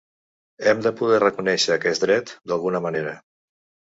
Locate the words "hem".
0.69-0.79